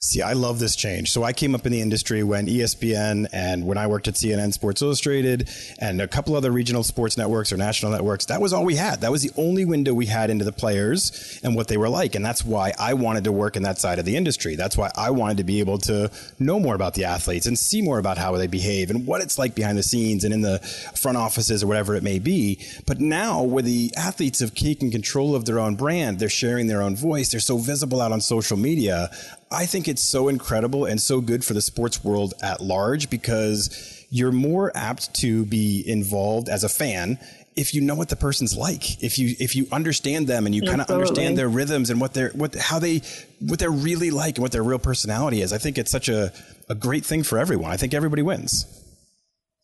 [0.00, 1.10] See, I love this change.
[1.10, 4.52] So I came up in the industry when ESPN and when I worked at CNN
[4.52, 5.48] Sports Illustrated
[5.80, 9.00] and a couple other regional sports networks or national networks, that was all we had.
[9.00, 12.14] That was the only window we had into the players and what they were like.
[12.14, 14.54] And that's why I wanted to work in that side of the industry.
[14.54, 17.82] That's why I wanted to be able to know more about the athletes and see
[17.82, 20.60] more about how they behave and what it's like behind the scenes and in the
[20.94, 22.64] front offices or whatever it may be.
[22.86, 26.82] But now where the athletes have taken control of their own brand, they're sharing their
[26.82, 29.10] own voice, they're so visible out on social media.
[29.50, 34.06] I think it's so incredible and so good for the sports world at large because
[34.10, 37.18] you're more apt to be involved as a fan
[37.56, 40.62] if you know what the person's like if you if you understand them and you
[40.62, 43.02] kind of understand their rhythms and what they're what how they
[43.40, 45.52] what they're really like and what their real personality is.
[45.52, 46.32] I think it's such a,
[46.68, 47.72] a great thing for everyone.
[47.72, 48.64] I think everybody wins.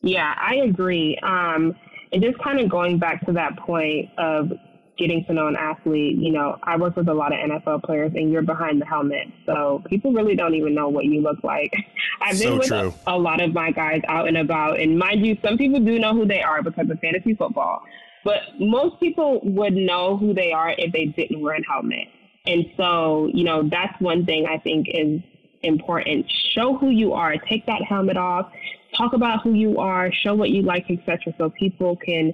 [0.03, 1.17] Yeah i agree.
[1.23, 1.77] Um,
[2.13, 4.53] and just kind of going back to that point of
[4.97, 8.13] getting to know an athlete, you know, I work with a lot of NFL players
[8.15, 9.29] and you're behind the helmet.
[9.47, 11.73] So people really don't even know what you look like.
[12.21, 14.79] I've been so with a, a, lot of my guys out and about.
[14.79, 17.83] And mind you, some people do know who they are because of fantasy football.
[18.25, 22.09] But most people would know who they are if they didn't wear a helmet.
[22.47, 25.21] And so, you know, that's one thing I think is
[25.63, 26.31] important.
[26.55, 27.37] Show who you are.
[27.49, 28.51] Take that helmet off.
[28.97, 30.13] Talk about who you are.
[30.13, 31.35] Show what you like, etc.
[31.37, 32.33] So people can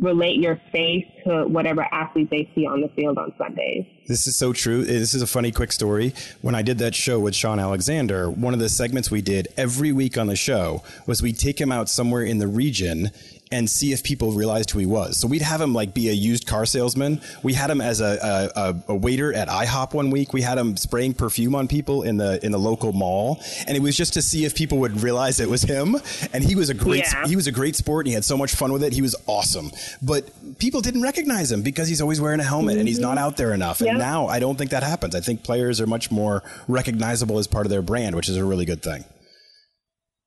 [0.00, 3.86] relate your face to whatever athlete they see on the field on Sundays.
[4.06, 4.84] This is so true.
[4.84, 6.14] This is a funny, quick story.
[6.42, 9.92] When I did that show with Shaun Alexander, one of the segments we did every
[9.92, 13.10] week on the show was we take him out somewhere in the region
[13.56, 15.16] and see if people realized who he was.
[15.16, 17.22] So we'd have him like be a used car salesman.
[17.42, 20.34] We had him as a, a, a, waiter at IHOP one week.
[20.34, 23.80] We had him spraying perfume on people in the in the local mall, and it
[23.80, 25.96] was just to see if people would realize it was him.
[26.34, 27.26] And he was a great yeah.
[27.26, 28.92] he was a great sport, and he had so much fun with it.
[28.92, 29.70] He was awesome,
[30.02, 30.28] but
[30.58, 32.80] people didn't recognize him because he's always wearing a helmet mm-hmm.
[32.80, 33.80] and he's not out there enough.
[33.80, 35.14] And now I don't think that happens.
[35.14, 38.44] I think players are much more recognizable as part of their brand, which is a
[38.44, 39.04] really good thing.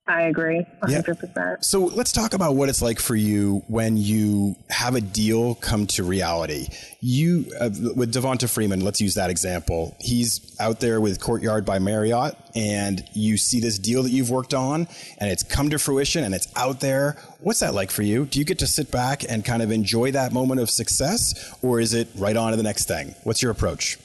[0.10, 1.36] I agree, 100%.
[1.36, 1.56] Yeah.
[1.62, 5.86] So let's talk about what it's like for you when you have a deal come
[5.88, 6.68] to reality.
[7.00, 9.96] You, uh, with Devonta Freeman, let's use that example.
[10.00, 14.56] He's out there with Courtyard by Marriott, and you see this deal that you've worked
[14.56, 14.88] on,
[15.20, 17.16] and it's come to fruition and it's out there.
[17.42, 18.26] What's that like for you?
[18.26, 21.80] Do you get to sit back and kind of enjoy that moment of success, or
[21.80, 23.14] is it right on to the next thing?
[23.24, 24.00] What's your approach?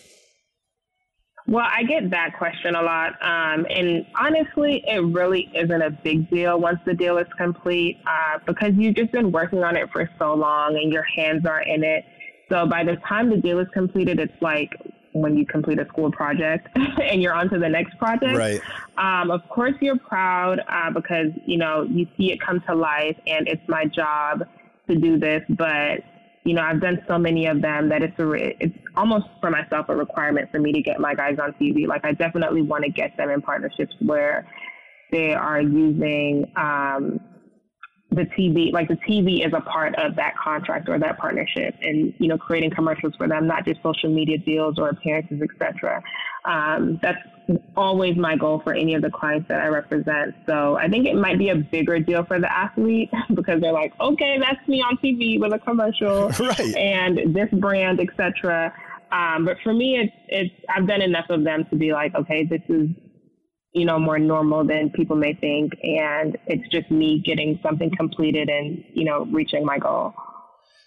[1.46, 3.12] Well, I get that question a lot.
[3.22, 8.38] Um, and honestly, it really isn't a big deal once the deal is complete uh,
[8.46, 11.84] because you've just been working on it for so long and your hands are in
[11.84, 12.04] it.
[12.48, 14.70] So by the time the deal is completed, it's like
[15.12, 16.68] when you complete a school project
[17.02, 18.36] and you're on to the next project.
[18.36, 18.60] Right.
[18.96, 23.16] Um, of course, you're proud uh, because, you know, you see it come to life
[23.26, 24.44] and it's my job
[24.88, 25.42] to do this.
[25.50, 26.00] But
[26.44, 28.32] you know, I've done so many of them that it's a,
[28.62, 31.86] it's almost for myself a requirement for me to get my guys on TV.
[31.86, 34.46] Like I definitely want to get them in partnerships where
[35.10, 37.18] they are using um,
[38.10, 42.12] the TV, like the TV is a part of that contract or that partnership, and
[42.18, 46.02] you know, creating commercials for them, not just social media deals or appearances, etc.
[46.44, 47.18] Um, that's
[47.76, 50.34] always my goal for any of the clients that I represent.
[50.46, 53.92] So I think it might be a bigger deal for the athlete because they're like,
[54.00, 56.76] okay, that's me on TV with a commercial right.
[56.76, 58.72] and this brand, etc.
[59.12, 62.44] Um, but for me, it's it's I've done enough of them to be like, okay,
[62.44, 62.88] this is
[63.72, 68.48] you know more normal than people may think, and it's just me getting something completed
[68.48, 70.14] and you know reaching my goal.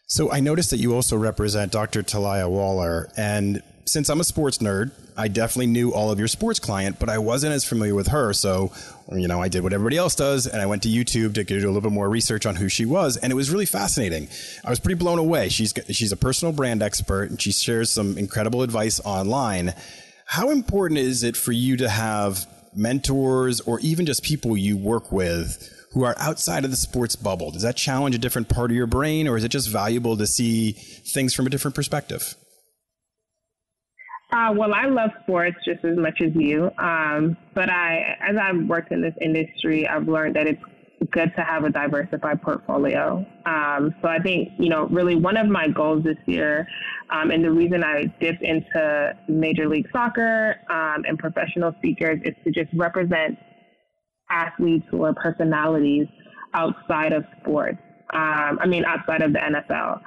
[0.08, 2.02] So I noticed that you also represent Dr.
[2.02, 6.60] Talia Waller, and since I'm a sports nerd, I definitely knew all of your sports
[6.60, 8.34] client, but I wasn't as familiar with her.
[8.34, 8.72] So,
[9.12, 11.56] you know, I did what everybody else does, and I went to YouTube to do
[11.56, 14.28] a little bit more research on who she was, and it was really fascinating.
[14.64, 15.50] I was pretty blown away.
[15.50, 19.74] She's she's a personal brand expert, and she shares some incredible advice online.
[20.26, 25.12] How important is it for you to have mentors or even just people you work
[25.12, 27.52] with who are outside of the sports bubble?
[27.52, 30.28] Does that challenge a different part of your brain, or is it just valuable to
[30.28, 32.36] see things from a different perspective?
[34.32, 36.70] Uh, well, I love sports just as much as you.
[36.78, 40.62] Um, but I, as I've worked in this industry, I've learned that it's
[41.12, 43.26] good to have a diversified portfolio.
[43.46, 46.68] Um, so I think, you know, really one of my goals this year,
[47.10, 52.34] um, and the reason I dipped into Major League Soccer um, and professional speakers is
[52.44, 53.38] to just represent
[54.30, 56.08] athletes or personalities
[56.54, 57.78] outside of sports.
[58.14, 60.02] Um, I mean, outside of the NFL.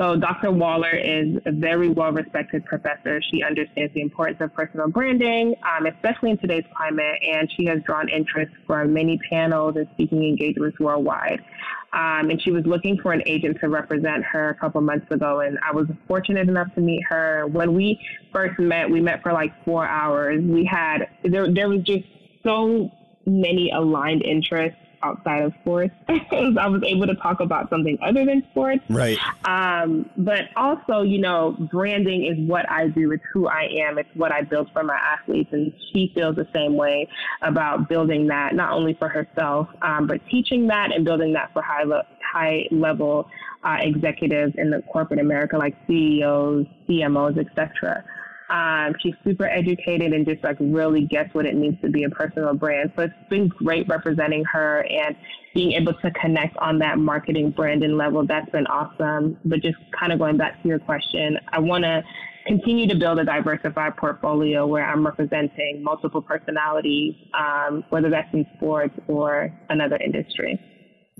[0.00, 0.50] So Dr.
[0.50, 3.20] Waller is a very well-respected professor.
[3.30, 7.82] She understands the importance of personal branding, um, especially in today's climate, and she has
[7.82, 11.44] drawn interest for many panels and speaking engagements worldwide.
[11.92, 15.40] Um, and she was looking for an agent to represent her a couple months ago,
[15.40, 17.46] and I was fortunate enough to meet her.
[17.48, 18.00] When we
[18.32, 20.42] first met, we met for like four hours.
[20.42, 22.04] We had there there was just
[22.42, 22.90] so
[23.26, 25.94] many aligned interests outside of sports.
[26.08, 28.82] I was able to talk about something other than sports.
[28.88, 29.18] Right.
[29.44, 33.12] Um, but also, you know, branding is what I do.
[33.12, 33.98] It's who I am.
[33.98, 35.50] It's what I build for my athletes.
[35.52, 37.08] And she feels the same way
[37.42, 41.62] about building that, not only for herself, um, but teaching that and building that for
[41.62, 43.28] high, le- high level
[43.64, 48.04] uh, executives in the corporate America, like CEOs, CMOs, etc.
[48.50, 52.10] Um, she's super educated and just like really gets what it means to be a
[52.10, 52.92] personal brand.
[52.96, 55.14] So it's been great representing her and
[55.54, 58.26] being able to connect on that marketing branding level.
[58.26, 59.38] That's been awesome.
[59.44, 62.02] But just kind of going back to your question, I want to
[62.46, 68.46] continue to build a diversified portfolio where I'm representing multiple personalities, um, whether that's in
[68.56, 70.60] sports or another industry.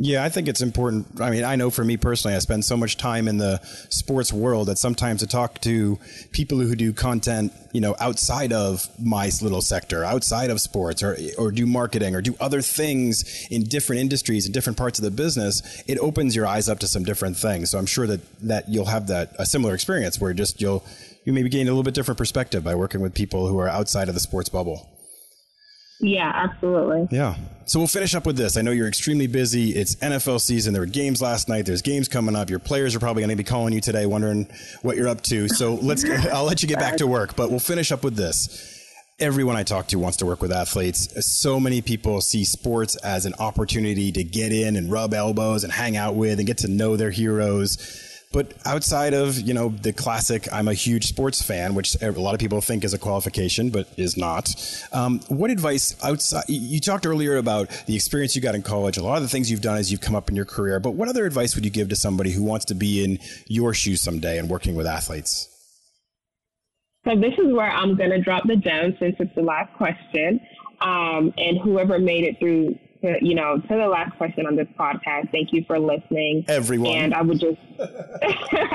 [0.03, 1.21] Yeah, I think it's important.
[1.21, 3.59] I mean, I know for me personally, I spend so much time in the
[3.91, 5.99] sports world that sometimes to talk to
[6.33, 11.19] people who do content, you know, outside of my little sector, outside of sports, or
[11.37, 15.11] or do marketing, or do other things in different industries and different parts of the
[15.11, 17.69] business, it opens your eyes up to some different things.
[17.69, 20.83] So I'm sure that that you'll have that a similar experience where just you'll
[21.25, 24.09] you maybe gain a little bit different perspective by working with people who are outside
[24.09, 24.90] of the sports bubble.
[26.01, 27.09] Yeah, absolutely.
[27.11, 27.37] Yeah.
[27.67, 28.57] So we'll finish up with this.
[28.57, 29.71] I know you're extremely busy.
[29.71, 30.73] It's NFL season.
[30.73, 31.67] There were games last night.
[31.67, 32.51] There's games coming up.
[32.51, 34.49] Your players are probably going to be calling you today, wondering
[34.83, 35.49] what you're up to.
[35.49, 36.05] So let's.
[36.31, 38.77] I'll let you get back to work, but we'll finish up with this.
[39.21, 41.27] Everyone I talk to wants to work with athletes.
[41.27, 45.71] So many people see sports as an opportunity to get in and rub elbows and
[45.71, 49.93] hang out with and get to know their heroes but outside of, you know, the
[49.93, 53.71] classic, I'm a huge sports fan, which a lot of people think is a qualification,
[53.71, 54.55] but is not.
[54.93, 59.03] Um, what advice outside, you talked earlier about the experience you got in college, a
[59.03, 61.09] lot of the things you've done as you've come up in your career, but what
[61.09, 64.39] other advice would you give to somebody who wants to be in your shoes someday
[64.39, 65.49] and working with athletes?
[67.05, 70.39] So this is where I'm going to drop the gem since it's the last question.
[70.83, 74.69] Um, and whoever made it through to, you know, to the last question on this
[74.79, 76.45] podcast, thank you for listening.
[76.49, 76.91] Everyone.
[76.91, 77.59] And I would just,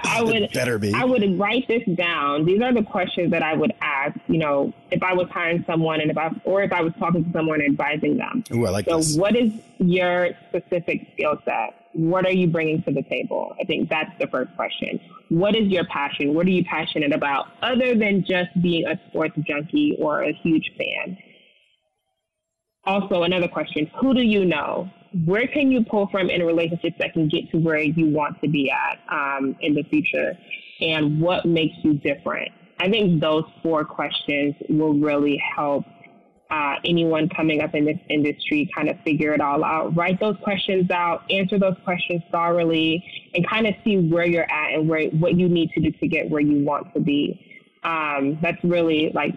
[0.03, 0.93] I would, better be.
[0.93, 2.45] I would write this down.
[2.45, 6.01] These are the questions that I would ask, you know, if I was hiring someone
[6.01, 8.43] and if I, or if I was talking to someone and advising them.
[8.51, 9.15] Ooh, I like so this.
[9.15, 11.75] what is your specific skill set?
[11.93, 13.55] What are you bringing to the table?
[13.59, 14.99] I think that's the first question.
[15.29, 16.33] What is your passion?
[16.33, 20.71] What are you passionate about other than just being a sports junkie or a huge
[20.77, 21.17] fan?
[22.85, 23.89] Also another question.
[23.99, 24.89] Who do you know?
[25.25, 28.49] Where can you pull from in relationships that can get to where you want to
[28.49, 30.33] be at um, in the future?
[30.81, 32.49] And what makes you different?
[32.79, 35.85] I think those four questions will really help
[36.51, 40.35] uh, anyone coming up in this industry kind of figure it all out write those
[40.43, 45.07] questions out answer those questions thoroughly and kind of see where you're at and where
[45.07, 47.41] what you need to do to get where you want to be.
[47.83, 49.33] Um, that's really like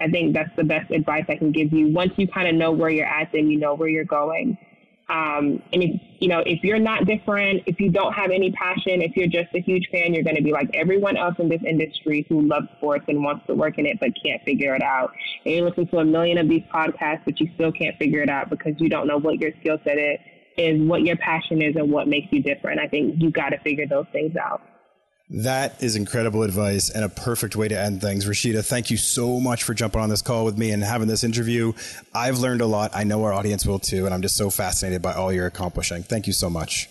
[0.00, 1.92] I think that's the best advice I can give you.
[1.92, 4.56] Once you kind of know where you're at, then you know where you're going.
[5.10, 9.02] Um, and if you know if you're not different, if you don't have any passion,
[9.02, 11.62] if you're just a huge fan, you're going to be like everyone else in this
[11.66, 15.12] industry who loves sports and wants to work in it but can't figure it out.
[15.44, 18.30] And you listen to a million of these podcasts, but you still can't figure it
[18.30, 20.20] out because you don't know what your skill set is,
[20.56, 22.78] is what your passion is, and what makes you different.
[22.78, 24.62] I think you got to figure those things out.
[25.32, 28.26] That is incredible advice and a perfect way to end things.
[28.26, 31.22] Rashida, thank you so much for jumping on this call with me and having this
[31.22, 31.72] interview.
[32.12, 32.90] I've learned a lot.
[32.94, 36.02] I know our audience will too, and I'm just so fascinated by all you're accomplishing.
[36.02, 36.88] Thank you so much.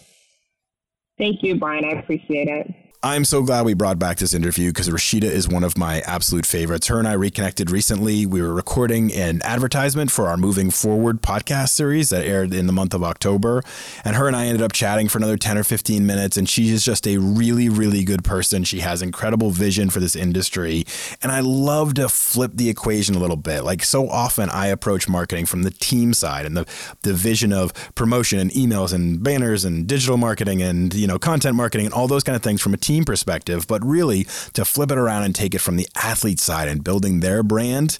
[1.17, 1.83] Thank you, Brian.
[1.83, 2.73] I appreciate it.
[3.01, 6.45] I'm so glad we brought back this interview because Rashida is one of my absolute
[6.45, 6.87] favorites.
[6.87, 8.25] Her and I reconnected recently.
[8.25, 12.73] We were recording an advertisement for our Moving Forward podcast series that aired in the
[12.73, 13.63] month of October.
[14.03, 16.35] And her and I ended up chatting for another 10 or 15 minutes.
[16.35, 18.65] And she is just a really, really good person.
[18.65, 20.83] She has incredible vision for this industry.
[21.23, 23.63] And I love to flip the equation a little bit.
[23.63, 26.65] Like so often, I approach marketing from the team side and the,
[27.03, 31.55] the vision of promotion and emails and banners and digital marketing and, you know, content
[31.55, 34.91] marketing and all those kind of things from a team perspective, but really to flip
[34.91, 37.97] it around and take it from the athlete side and building their brand.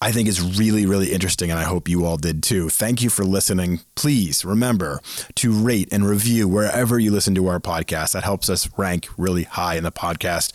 [0.00, 2.68] I think is really, really interesting, and I hope you all did too.
[2.68, 3.80] Thank you for listening.
[3.96, 5.00] Please remember
[5.34, 8.12] to rate and review wherever you listen to our podcast.
[8.12, 10.52] That helps us rank really high in the podcast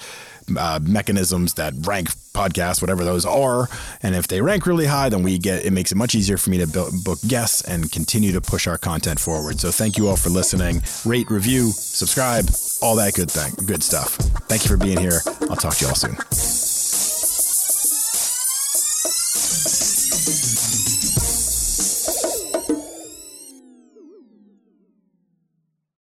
[0.58, 3.70] uh, mechanisms that rank podcasts, whatever those are.
[4.02, 6.50] And if they rank really high, then we get it makes it much easier for
[6.50, 6.68] me to
[7.04, 9.60] book guests and continue to push our content forward.
[9.60, 10.82] So thank you all for listening.
[11.06, 12.50] Rate, review, subscribe,
[12.82, 14.16] all that good thing, good stuff.
[14.48, 15.22] Thank you for being here.
[15.50, 16.73] I'll talk to you all soon.